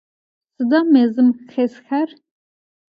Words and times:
Sıda 0.55 0.79
mezım 0.93 1.29
xesxer? 1.51 2.09